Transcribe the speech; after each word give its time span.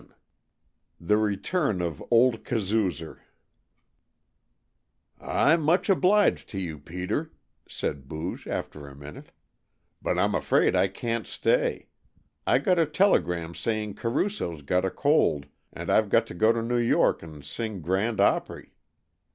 XII. 0.01 0.07
THE 0.99 1.17
RETURN 1.17 1.79
OF 1.79 2.03
"OLD 2.09 2.43
KAZOOZER" 2.43 3.21
"I'm 5.19 5.61
much 5.61 5.91
obliged 5.91 6.49
to 6.49 6.57
you, 6.59 6.79
Peter," 6.79 7.31
said 7.69 8.07
Booge 8.07 8.47
after 8.47 8.87
a 8.87 8.95
minute, 8.95 9.29
"but 10.01 10.17
I'm 10.17 10.33
afraid 10.33 10.75
I 10.75 10.87
can't 10.87 11.27
stay. 11.27 11.85
I 12.47 12.57
got 12.57 12.79
a 12.79 12.87
telegram 12.87 13.53
saying 13.53 13.93
Caruso's 13.93 14.63
got 14.63 14.85
a 14.85 14.89
cold 14.89 15.45
and 15.71 15.91
I've 15.91 16.09
got 16.09 16.25
to 16.25 16.33
go 16.33 16.51
to 16.51 16.63
New 16.63 16.79
York 16.81 17.21
and 17.21 17.45
sing 17.45 17.81
grand 17.83 18.19
opry." 18.19 18.73